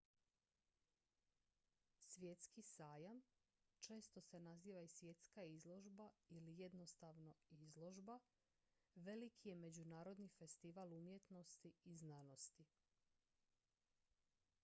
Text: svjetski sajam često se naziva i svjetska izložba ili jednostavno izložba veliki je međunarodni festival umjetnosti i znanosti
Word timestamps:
svjetski 2.05 2.61
sajam 2.63 3.21
često 3.79 4.21
se 4.21 4.39
naziva 4.39 4.81
i 4.81 4.87
svjetska 4.87 5.43
izložba 5.43 6.09
ili 6.29 6.57
jednostavno 6.61 7.35
izložba 7.49 8.19
veliki 8.95 9.49
je 9.49 9.55
međunarodni 9.55 10.29
festival 10.29 10.93
umjetnosti 10.93 11.73
i 11.83 11.95
znanosti 11.97 12.65